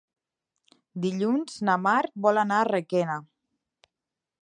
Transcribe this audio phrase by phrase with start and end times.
[1.03, 3.23] Dilluns na Mar vol anar a Requena.